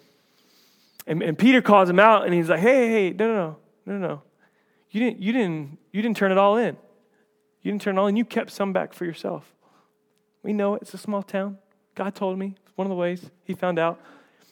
[1.06, 3.98] And, and Peter calls him out and he's like, hey, hey, no, no, no, no,
[3.98, 4.22] no.
[4.90, 6.76] You didn't, you, didn't, you didn't turn it all in.
[7.62, 8.16] You didn't turn it all in.
[8.16, 9.52] You kept some back for yourself.
[10.42, 10.82] We know it.
[10.82, 11.58] It's a small town.
[11.94, 12.54] God told me.
[12.66, 14.00] It's one of the ways he found out.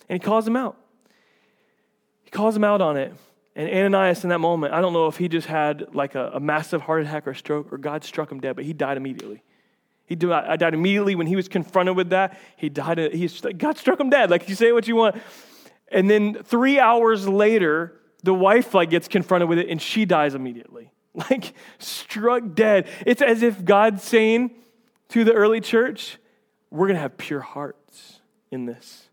[0.09, 0.77] And he calls him out
[2.33, 3.15] calls him out on it.
[3.55, 6.41] And Ananias, in that moment, I don't know if he just had like a, a
[6.41, 9.43] massive heart attack or stroke or God struck him dead, but he died immediately.
[10.07, 12.39] He died, died immediately when he was confronted with that.
[12.57, 12.99] He died.
[13.13, 14.31] He, God struck him dead.
[14.31, 15.17] Like you say what you want.
[15.89, 20.35] And then three hours later, the wife like gets confronted with it and she dies
[20.35, 20.91] immediately.
[21.15, 22.89] Like struck dead.
[23.05, 24.53] It's as if God's saying
[25.11, 26.17] to the early church,
[26.71, 29.11] we're going to have pure hearts in this.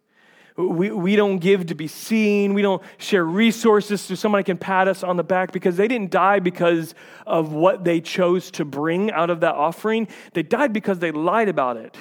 [0.60, 2.54] We, we don't give to be seen.
[2.54, 6.12] We don't share resources so somebody can pat us on the back because they didn't
[6.12, 6.96] die because
[7.26, 10.10] of what they chose to bring out of that offering.
[10.34, 11.96] They died because they lied about it.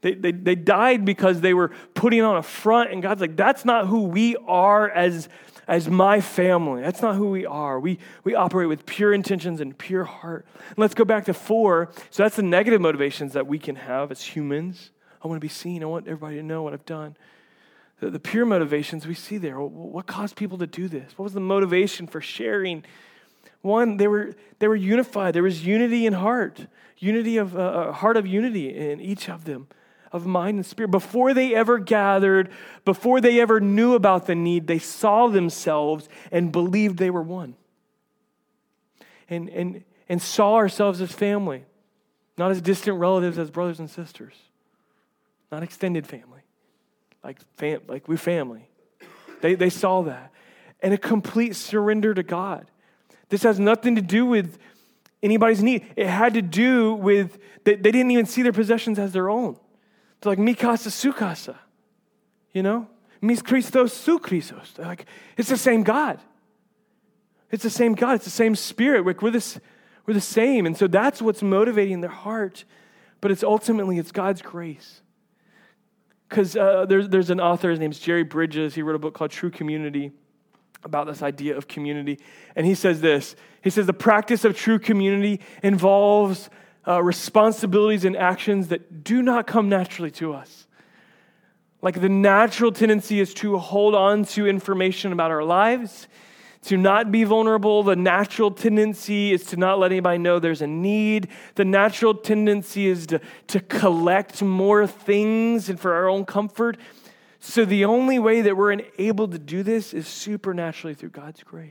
[0.00, 3.64] They, they, they died because they were putting on a front, and God's like, that's
[3.64, 5.28] not who we are as,
[5.68, 6.82] as my family.
[6.82, 7.78] That's not who we are.
[7.78, 10.44] We, we operate with pure intentions and pure heart.
[10.70, 11.90] And let's go back to four.
[12.10, 14.90] So that's the negative motivations that we can have as humans.
[15.22, 15.84] I want to be seen.
[15.84, 17.16] I want everybody to know what I've done.
[18.00, 19.60] The, the pure motivations we see there.
[19.60, 21.12] What caused people to do this?
[21.16, 22.84] What was the motivation for sharing?
[23.62, 25.34] One, they were, they were unified.
[25.34, 26.66] There was unity in heart,
[26.98, 29.68] unity of uh, heart of unity in each of them,
[30.12, 30.90] of mind and spirit.
[30.90, 32.50] Before they ever gathered,
[32.84, 37.56] before they ever knew about the need, they saw themselves and believed they were one.
[39.28, 41.64] And, and, and saw ourselves as family,
[42.38, 44.34] not as distant relatives, as brothers and sisters,
[45.50, 46.35] not extended family
[47.26, 48.68] like, fam- like we're family.
[49.40, 50.30] They, they saw that.
[50.80, 52.70] And a complete surrender to God.
[53.28, 54.58] This has nothing to do with
[55.22, 55.84] anybody's need.
[55.96, 59.58] It had to do with, they, they didn't even see their possessions as their own.
[60.20, 61.58] They're like, mi casa, su casa.
[62.52, 62.86] You know?
[63.20, 64.72] Mis Christos, su Christos.
[64.76, 66.20] They're like, it's the same God.
[67.50, 68.14] It's the same God.
[68.14, 69.04] It's the same Spirit.
[69.04, 69.58] We're, this,
[70.06, 70.64] we're the same.
[70.64, 72.64] And so that's what's motivating their heart.
[73.20, 75.00] But it's ultimately, it's God's grace
[76.28, 78.74] because uh, there's, there's an author, his name's Jerry Bridges.
[78.74, 80.12] He wrote a book called True Community
[80.84, 82.18] about this idea of community.
[82.54, 86.48] And he says this He says, The practice of true community involves
[86.86, 90.66] uh, responsibilities and actions that do not come naturally to us.
[91.82, 96.08] Like the natural tendency is to hold on to information about our lives
[96.66, 97.84] to not be vulnerable.
[97.84, 101.28] The natural tendency is to not let anybody know there's a need.
[101.54, 106.76] The natural tendency is to, to collect more things and for our own comfort.
[107.38, 111.70] So the only way that we're able to do this is supernaturally through God's grace.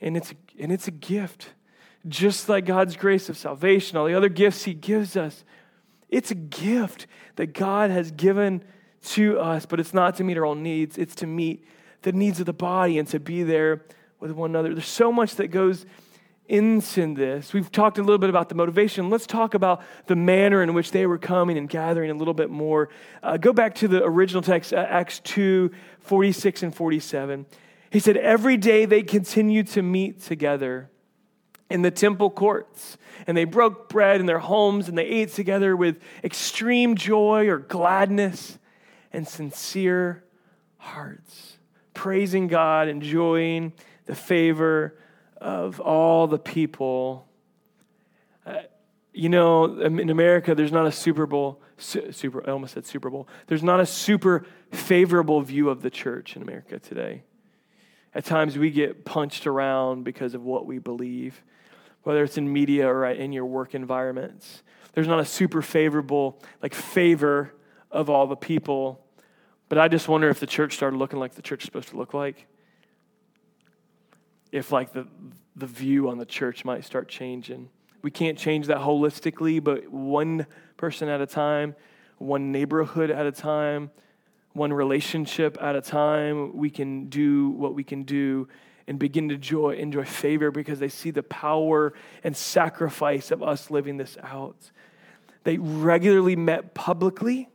[0.00, 1.50] And it's, and it's a gift,
[2.08, 5.44] just like God's grace of salvation, all the other gifts He gives us.
[6.08, 8.64] It's a gift that God has given
[9.08, 11.66] to us, but it's not to meet our own needs, it's to meet
[12.06, 13.82] the needs of the body and to be there
[14.20, 14.72] with one another.
[14.72, 15.84] There's so much that goes
[16.46, 17.52] into this.
[17.52, 19.10] We've talked a little bit about the motivation.
[19.10, 22.48] Let's talk about the manner in which they were coming and gathering a little bit
[22.48, 22.90] more.
[23.24, 27.44] Uh, go back to the original text, uh, Acts 2 46 and 47.
[27.90, 30.88] He said, Every day they continued to meet together
[31.68, 35.74] in the temple courts, and they broke bread in their homes, and they ate together
[35.74, 38.60] with extreme joy or gladness
[39.12, 40.22] and sincere
[40.76, 41.55] hearts
[41.96, 43.72] praising God, enjoying
[44.04, 44.96] the favor
[45.38, 47.26] of all the people.
[48.44, 48.58] Uh,
[49.12, 53.26] you know, in America, there's not a Super Bowl, super, I almost said Super Bowl.
[53.46, 57.22] There's not a super favorable view of the church in America today.
[58.14, 61.42] At times, we get punched around because of what we believe,
[62.02, 64.62] whether it's in media or in your work environments.
[64.92, 67.54] There's not a super favorable, like, favor
[67.90, 69.05] of all the people
[69.68, 71.96] but I just wonder if the church started looking like the church is supposed to
[71.96, 72.46] look like.
[74.52, 75.06] If like the
[75.56, 77.70] the view on the church might start changing.
[78.02, 81.74] We can't change that holistically, but one person at a time,
[82.18, 83.90] one neighborhood at a time,
[84.52, 88.48] one relationship at a time, we can do what we can do
[88.86, 93.70] and begin to joy, enjoy favor because they see the power and sacrifice of us
[93.70, 94.70] living this out.
[95.44, 97.48] They regularly met publicly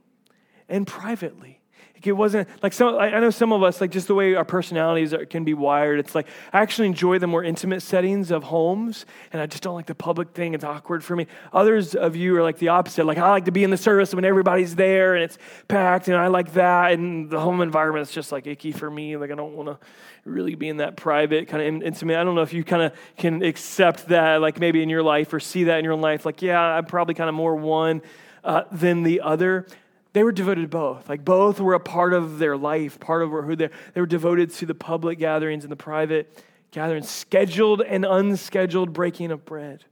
[0.67, 1.60] and privately.
[2.03, 5.13] It wasn't like some, I know some of us, like just the way our personalities
[5.13, 5.99] are, can be wired.
[5.99, 9.75] It's like I actually enjoy the more intimate settings of homes, and I just don't
[9.75, 10.53] like the public thing.
[10.53, 11.27] It's awkward for me.
[11.53, 13.05] Others of you are like the opposite.
[13.05, 15.37] Like I like to be in the service when everybody's there and it's
[15.67, 16.93] packed, and I like that.
[16.93, 19.17] And the home environment is just like icky for me.
[19.17, 19.77] Like I don't want to
[20.25, 22.17] really be in that private kind of intimate.
[22.17, 25.33] I don't know if you kind of can accept that, like maybe in your life
[25.33, 26.25] or see that in your life.
[26.25, 28.01] Like yeah, I'm probably kind of more one.
[28.43, 29.67] Uh, than the other
[30.13, 31.07] they were devoted to both.
[31.07, 34.51] Like both were a part of their life, part of who they they were devoted
[34.55, 36.37] to the public gatherings and the private
[36.71, 39.85] gatherings, scheduled and unscheduled breaking of bread.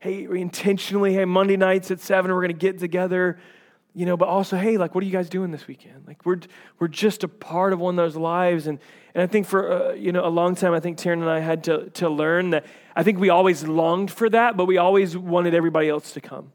[0.00, 3.38] Hey, we intentionally, hey, Monday nights at seven, we're gonna get together,
[3.94, 6.04] you know, but also, hey, like, what are you guys doing this weekend?
[6.06, 6.40] Like, we're
[6.78, 8.78] we're just a part of one of those lives, and
[9.14, 11.40] and I think for uh, you know a long time, I think Taryn and I
[11.40, 12.64] had to to learn that
[12.96, 16.52] I think we always longed for that, but we always wanted everybody else to come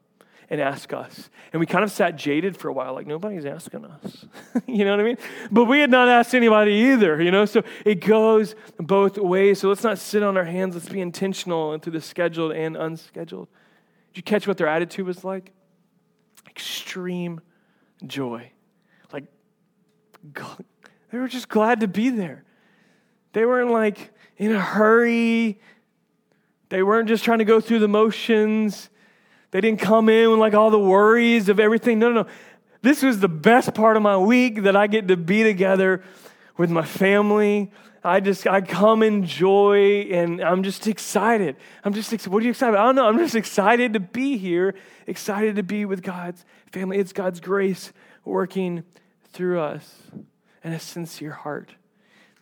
[0.49, 1.29] and ask us.
[1.53, 4.25] And we kind of sat jaded for a while, like nobody's asking us.
[4.67, 5.17] you know what I mean?
[5.51, 7.45] But we had not asked anybody either, you know?
[7.45, 9.59] So it goes both ways.
[9.59, 10.75] So let's not sit on our hands.
[10.75, 13.47] Let's be intentional and through the scheduled and unscheduled.
[14.13, 15.51] Did you catch what their attitude was like?
[16.47, 17.41] Extreme
[18.05, 18.51] joy.
[19.11, 19.25] Like,
[21.11, 22.43] they were just glad to be there.
[23.33, 25.59] They weren't like in a hurry.
[26.69, 28.89] They weren't just trying to go through the motions.
[29.51, 31.99] They didn't come in with like all the worries of everything.
[31.99, 32.29] No, no, no.
[32.81, 36.03] This was the best part of my week that I get to be together
[36.57, 37.71] with my family.
[38.03, 41.55] I just, I come in joy and I'm just excited.
[41.83, 42.31] I'm just, excited.
[42.31, 42.77] what are you excited?
[42.77, 43.07] I don't know.
[43.07, 44.75] I'm just excited to be here,
[45.07, 46.99] excited to be with God's family.
[46.99, 47.91] It's God's grace
[48.23, 48.83] working
[49.33, 50.03] through us
[50.63, 51.73] and a sincere heart.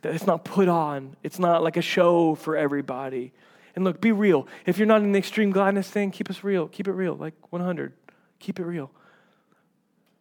[0.02, 3.32] That it's not put on, it's not like a show for everybody.
[3.76, 4.48] And look, be real.
[4.66, 6.68] If you're not in the extreme gladness thing, keep us real.
[6.68, 7.94] Keep it real, like 100.
[8.40, 8.92] Keep it real.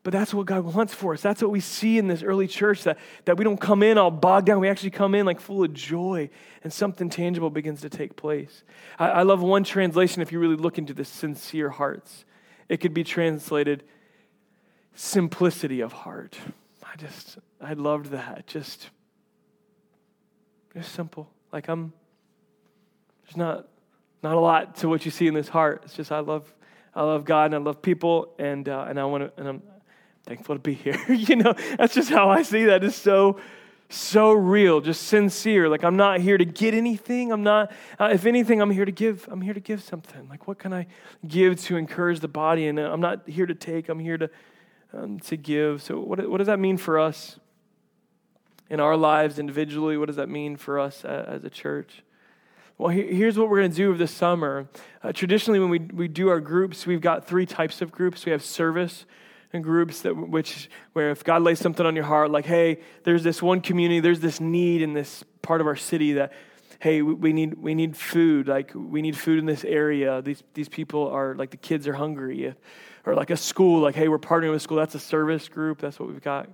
[0.05, 1.21] But that's what God wants for us.
[1.21, 4.11] That's what we see in this early church that, that we don't come in all
[4.11, 4.59] bogged down.
[4.59, 6.29] We actually come in like full of joy
[6.65, 8.65] and something tangible begins to take place.
[8.99, 12.25] I, I love one translation if you really look into the sincere hearts.
[12.69, 13.85] It could be translated
[14.95, 16.37] simplicity of heart.
[16.83, 18.49] I just, I loved that.
[18.49, 18.91] Just,
[20.75, 21.31] just simple.
[21.53, 21.93] Like I'm,
[23.33, 23.67] there's not,
[24.23, 25.83] not a lot to what you see in this heart.
[25.85, 26.53] It's just I love,
[26.95, 29.63] I love God and I love people and uh, and I want to and I'm
[30.25, 31.01] thankful to be here.
[31.09, 32.85] you know, that's just how I see that.
[32.85, 33.41] It's so,
[33.89, 35.69] so real, just sincere.
[35.69, 37.33] Like I'm not here to get anything.
[37.33, 37.73] I'm not.
[37.99, 39.27] Uh, if anything, I'm here to give.
[39.31, 40.29] I'm here to give something.
[40.29, 40.87] Like what can I
[41.27, 42.67] give to encourage the body?
[42.67, 43.89] And uh, I'm not here to take.
[43.89, 44.31] I'm here to
[44.93, 45.83] um, to give.
[45.83, 47.41] So what what does that mean for us
[48.69, 49.97] in our lives individually?
[49.97, 52.03] What does that mean for us as, as a church?
[52.83, 54.67] Well, here's what we're going to do this summer.
[55.05, 58.27] Uh, traditionally, when we, we do our groups, we've got three types of groups.
[58.27, 59.07] We have service,
[59.53, 63.23] and groups that which where if God lays something on your heart, like, hey, there's
[63.23, 66.33] this one community, there's this need in this part of our city that,
[66.81, 70.21] hey, we need we need food, like we need food in this area.
[70.21, 72.53] These these people are like the kids are hungry,
[73.07, 74.79] or like a school, like, hey, we're partnering with school.
[74.79, 75.79] That's a service group.
[75.79, 76.49] That's what we've got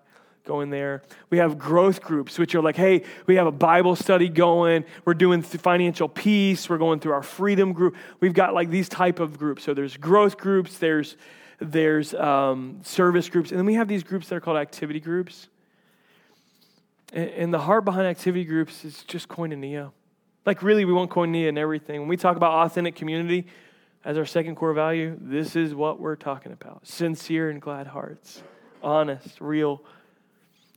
[0.48, 1.02] going there.
[1.30, 4.84] We have growth groups, which are like, hey, we have a Bible study going.
[5.04, 6.68] We're doing financial peace.
[6.68, 7.94] We're going through our freedom group.
[8.18, 9.62] We've got like these type of groups.
[9.62, 10.78] So there's growth groups.
[10.78, 11.16] There's
[11.60, 15.48] there's um, service groups, and then we have these groups that are called activity groups.
[17.12, 19.92] And, and the heart behind activity groups is just koinonia.
[20.46, 22.00] Like, really, we want koinonia in everything.
[22.00, 23.46] When we talk about authentic community
[24.04, 28.42] as our second core value, this is what we're talking about sincere and glad hearts,
[28.82, 29.82] honest, real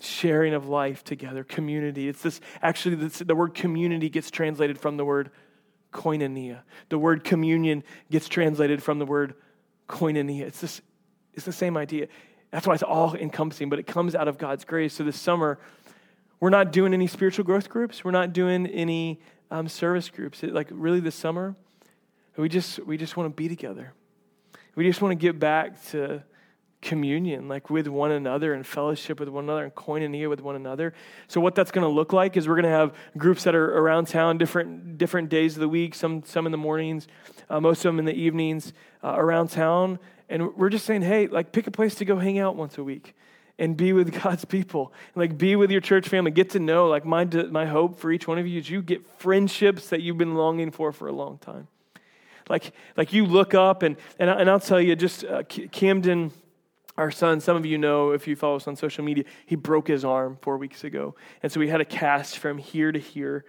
[0.05, 2.07] sharing of life together, community.
[2.07, 5.31] It's this actually, this, the word community gets translated from the word
[5.93, 6.59] koinonia.
[6.89, 9.35] The word communion gets translated from the word
[9.87, 10.43] koinonia.
[10.43, 10.81] It's, this,
[11.33, 12.07] it's the same idea.
[12.51, 14.93] That's why it's all encompassing, but it comes out of God's grace.
[14.93, 15.59] So this summer,
[16.39, 18.03] we're not doing any spiritual growth groups.
[18.03, 20.43] We're not doing any um, service groups.
[20.43, 21.55] It, like really, this summer,
[22.35, 23.93] we just we just want to be together.
[24.75, 26.23] We just want to get back to
[26.81, 30.93] communion, like with one another and fellowship with one another and koinonia with one another.
[31.27, 33.77] So what that's going to look like is we're going to have groups that are
[33.77, 35.93] around town, different different days of the week.
[35.95, 37.07] Some some in the mornings,
[37.49, 39.99] uh, most of them in the evenings uh, around town.
[40.27, 42.83] And we're just saying, hey, like pick a place to go hang out once a
[42.83, 43.15] week
[43.59, 44.91] and be with God's people.
[45.15, 46.31] Like be with your church family.
[46.31, 46.87] Get to know.
[46.87, 50.17] Like my my hope for each one of you is you get friendships that you've
[50.17, 51.67] been longing for for a long time.
[52.49, 56.31] Like like you look up and and, and I'll tell you, just uh, Camden
[57.01, 59.87] our son, some of you know if you follow us on social media, he broke
[59.87, 61.15] his arm four weeks ago.
[61.41, 63.43] And so we had a cast from here to here.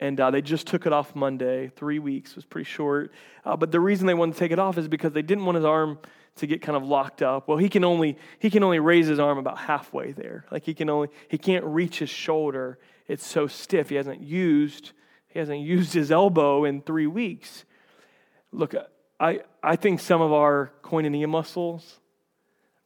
[0.00, 1.70] And uh, they just took it off Monday.
[1.76, 3.12] Three weeks was pretty short.
[3.44, 5.56] Uh, but the reason they wanted to take it off is because they didn't want
[5.56, 5.98] his arm
[6.36, 7.46] to get kind of locked up.
[7.46, 10.46] Well, he can only he can only raise his arm about halfway there.
[10.50, 12.78] Like he can only he can't reach his shoulder.
[13.06, 13.90] It's so stiff.
[13.90, 14.92] He hasn't used
[15.28, 17.64] he hasn't used his elbow in three weeks.
[18.50, 18.74] Look,
[19.20, 22.00] I I think some of our koinonia muscles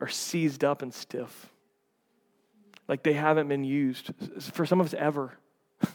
[0.00, 1.50] are seized up and stiff.
[2.88, 5.32] Like they haven't been used for some of us ever.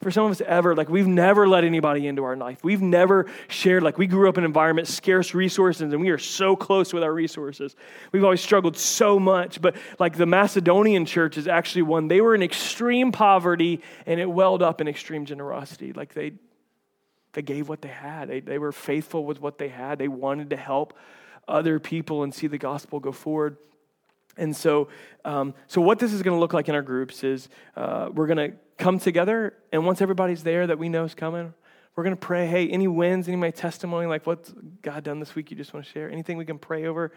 [0.00, 2.64] for some of us ever, like we've never let anybody into our life.
[2.64, 6.18] We've never shared, like we grew up in an environment, scarce resources, and we are
[6.18, 7.76] so close with our resources.
[8.10, 9.60] We've always struggled so much.
[9.60, 14.30] But like the Macedonian church is actually one, they were in extreme poverty and it
[14.30, 15.92] welled up in extreme generosity.
[15.92, 16.32] Like they,
[17.34, 20.50] they gave what they had, they, they were faithful with what they had, they wanted
[20.50, 20.94] to help
[21.48, 23.56] other people and see the gospel go forward.
[24.36, 24.88] And so,
[25.24, 28.26] um, so what this is going to look like in our groups is uh, we're
[28.26, 31.52] going to come together, and once everybody's there that we know is coming,
[31.94, 32.46] we're going to pray.
[32.46, 35.50] Hey, any wins, any my testimony, like what's God done this week?
[35.50, 37.12] You just want to share anything we can pray over,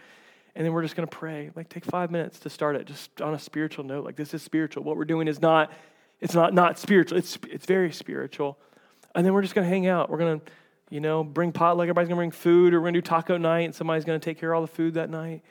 [0.55, 1.51] and then we're just going to pray.
[1.55, 4.03] Like take five minutes to start it, just on a spiritual note.
[4.03, 4.83] Like this is spiritual.
[4.83, 5.71] What we're doing is not,
[6.19, 7.17] it's not not spiritual.
[7.17, 8.57] It's it's very spiritual,
[9.15, 10.09] and then we're just going to hang out.
[10.09, 10.45] We're going to
[10.93, 11.85] you know, bring potluck.
[11.85, 14.39] Everybody's going to bring food, or we're to do taco night, and somebody's to take
[14.39, 15.41] care of all the food that night.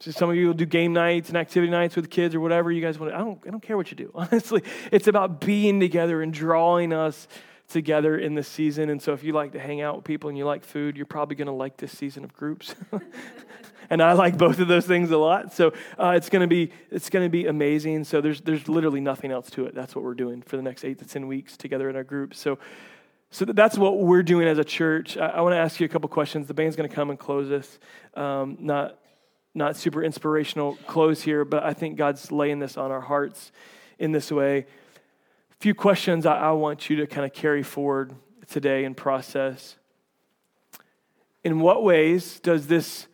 [0.00, 2.72] So some of you will do game nights and activity nights with kids or whatever
[2.72, 3.12] you guys want.
[3.12, 4.10] To, I don't, I don't care what you do.
[4.14, 7.28] Honestly, it's about being together and drawing us
[7.68, 8.90] together in this season.
[8.90, 11.06] And so if you like to hang out with people and you like food, you're
[11.06, 12.74] probably going to like this season of groups.
[13.90, 15.52] and I like both of those things a lot.
[15.52, 18.02] So uh, it's going to be it's going to be amazing.
[18.04, 19.74] So there's there's literally nothing else to it.
[19.74, 22.40] That's what we're doing for the next eight to ten weeks together in our groups.
[22.40, 22.58] So
[23.30, 25.16] so that's what we're doing as a church.
[25.16, 26.46] I, I want to ask you a couple questions.
[26.46, 27.78] The band's going to come and close this.
[28.14, 28.98] Um, not
[29.54, 33.50] not super inspirational close here, but I think God's laying this on our hearts
[33.98, 34.58] in this way.
[34.58, 38.14] A few questions I, I want you to kind of carry forward
[38.48, 39.76] today and process.
[41.42, 43.08] In what ways does this,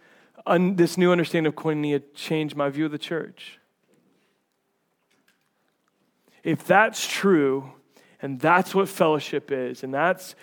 [0.47, 3.59] un, this new understanding of koinonia change my view of the church?
[6.43, 7.73] If that's true,
[8.23, 10.35] and that's what fellowship is, and that's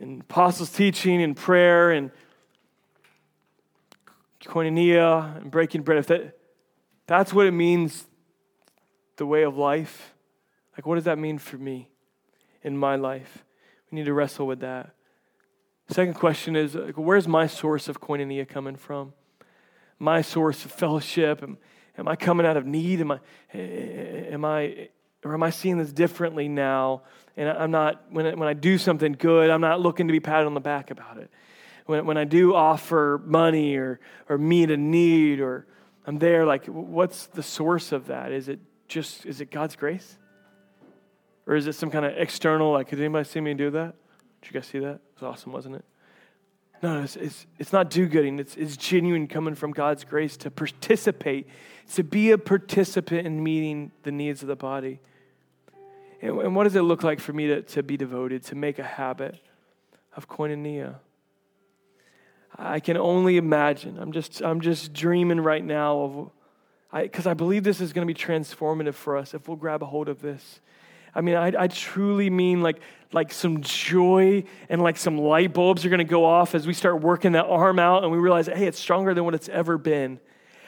[0.00, 2.10] in apostles' teaching and prayer and
[4.44, 6.38] koinonia and breaking bread, if that,
[7.06, 8.06] that's what it means,
[9.16, 10.14] the way of life,
[10.76, 11.88] like what does that mean for me
[12.62, 13.44] in my life?
[13.90, 14.94] We need to wrestle with that.
[15.88, 19.12] Second question is like, where's my source of koinonia coming from?
[19.98, 21.42] My source of fellowship?
[21.42, 21.58] Am,
[21.98, 23.00] am I coming out of need?
[23.00, 23.20] Am I,
[23.54, 24.88] am I,
[25.24, 27.02] or am I seeing this differently now?
[27.36, 30.20] And I'm not, when I, when I do something good, I'm not looking to be
[30.20, 31.30] patted on the back about it.
[31.86, 35.66] When, when I do offer money or, or meet a need or
[36.06, 38.32] I'm there, like, what's the source of that?
[38.32, 40.18] Is it just, is it God's grace?
[41.46, 43.94] Or is it some kind of external, like, did anybody see me do that?
[44.40, 44.94] Did you guys see that?
[44.94, 45.84] It was awesome, wasn't it?
[46.82, 48.40] No, it's, it's, it's not do gooding.
[48.40, 51.46] It's, it's genuine coming from God's grace to participate,
[51.94, 55.00] to be a participant in meeting the needs of the body.
[56.22, 58.78] And, and what does it look like for me to, to be devoted, to make
[58.78, 59.38] a habit
[60.16, 60.94] of koinonia?
[62.56, 63.98] I can only imagine.
[63.98, 66.30] I'm just, I'm just dreaming right now of,
[67.02, 69.82] because I, I believe this is going to be transformative for us if we'll grab
[69.82, 70.60] a hold of this.
[71.14, 72.80] I mean, I, I truly mean like,
[73.12, 76.72] like some joy and like some light bulbs are going to go off as we
[76.72, 79.76] start working that arm out and we realize, hey, it's stronger than what it's ever
[79.76, 80.20] been.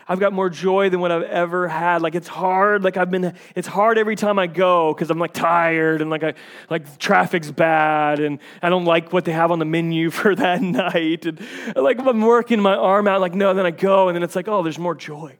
[0.06, 2.02] I've got more joy than what I've ever had.
[2.02, 2.84] Like it's hard.
[2.84, 6.22] Like I've been, it's hard every time I go because I'm like tired and like
[6.22, 6.34] I,
[6.68, 10.60] like traffic's bad and I don't like what they have on the menu for that
[10.60, 11.24] night.
[11.24, 11.40] And
[11.74, 14.48] like I'm working my arm out, like no, then I go and then it's like,
[14.48, 15.36] oh, there's more joy.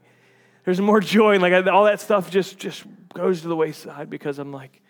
[0.65, 4.09] There's more joy and like I, all that stuff just just goes to the wayside
[4.09, 4.81] because I'm like,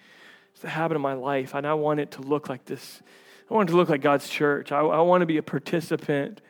[0.52, 3.02] it's the habit of my life, and I want it to look like this.
[3.50, 4.70] I want it to look like God's church.
[4.70, 6.40] I, I want to be a participant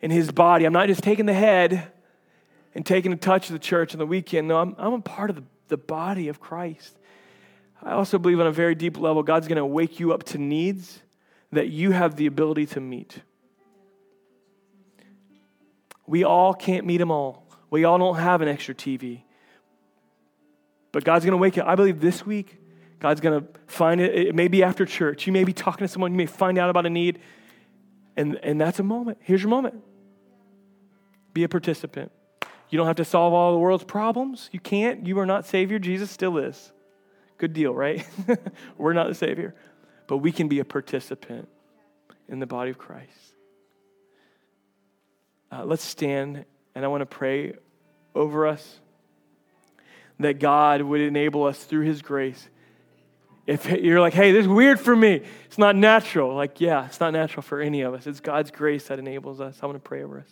[0.00, 0.64] in His body.
[0.64, 1.92] I'm not just taking the head
[2.76, 4.48] and taking a touch of the church on the weekend.
[4.48, 6.98] No, I'm, I'm a part of the, the body of Christ.
[7.82, 10.38] I also believe on a very deep level, God's going to wake you up to
[10.38, 11.00] needs
[11.52, 13.22] that you have the ability to meet.
[16.06, 17.48] We all can't meet them all.
[17.70, 19.22] We all don't have an extra TV.
[20.92, 21.68] But God's going to wake you up.
[21.68, 22.58] I believe this week,
[22.98, 24.14] God's going to find it.
[24.14, 25.26] It may be after church.
[25.26, 26.12] You may be talking to someone.
[26.12, 27.20] You may find out about a need.
[28.18, 29.16] And, and that's a moment.
[29.22, 29.76] Here's your moment.
[31.32, 32.12] Be a participant.
[32.68, 34.48] You don't have to solve all the world's problems.
[34.52, 35.06] You can't.
[35.06, 35.78] You are not Savior.
[35.78, 36.72] Jesus still is.
[37.38, 38.06] Good deal, right?
[38.78, 39.54] We're not the Savior.
[40.06, 41.48] But we can be a participant
[42.28, 43.10] in the body of Christ.
[45.52, 46.44] Uh, let's stand,
[46.74, 47.54] and I want to pray
[48.14, 48.80] over us
[50.18, 52.48] that God would enable us through His grace
[53.46, 56.34] if you're like, hey, this is weird for me, it's not natural.
[56.34, 58.06] Like, yeah, it's not natural for any of us.
[58.06, 59.58] It's God's grace that enables us.
[59.62, 60.30] I want to pray over us.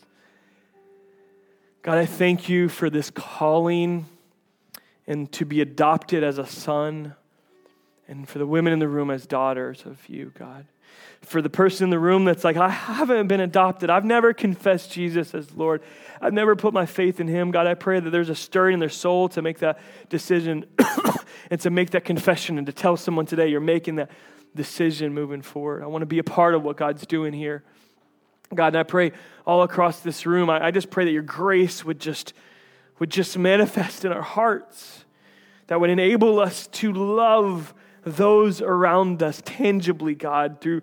[1.85, 4.07] God, I thank you for this calling
[5.07, 7.15] and to be adopted as a son,
[8.09, 10.65] and for the women in the room as daughters of you, God.
[11.21, 13.91] For the person in the room that's like, I haven't been adopted.
[13.91, 15.83] I've never confessed Jesus as Lord.
[16.23, 17.51] I've never put my faith in Him.
[17.51, 19.79] God, I pray that there's a stirring in their soul to make that
[20.09, 20.65] decision
[21.51, 24.11] and to make that confession and to tell someone today you're making that
[24.57, 25.83] decision moving forward.
[25.83, 27.63] I want to be a part of what God's doing here.
[28.53, 29.13] God, and I pray
[29.47, 32.33] all across this room, I, I just pray that your grace would just,
[32.99, 35.05] would just manifest in our hearts,
[35.67, 37.75] that would enable us to love
[38.05, 40.83] those around us tangibly, God, through,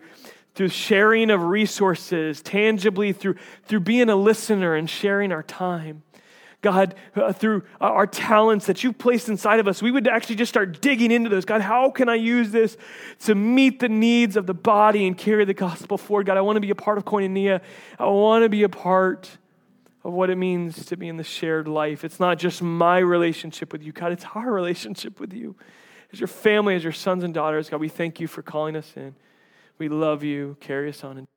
[0.55, 3.36] through sharing of resources, tangibly through,
[3.66, 6.03] through being a listener and sharing our time.
[6.62, 10.49] God, uh, through our talents that you've placed inside of us, we would actually just
[10.49, 11.43] start digging into those.
[11.43, 12.78] God, how can I use this
[13.22, 16.28] to meet the needs of the body and carry the gospel forward?
[16.28, 17.62] God, I want to be a part of Koinonia.
[17.97, 19.30] I want to be a part
[20.03, 22.03] of what it means to be in the shared life.
[22.03, 25.55] It's not just my relationship with you, God, it's our relationship with you.
[26.14, 28.93] As your family, as your sons and daughters, God, we thank you for calling us
[28.95, 29.16] in.
[29.78, 30.57] We love you.
[30.59, 31.28] Carry us on.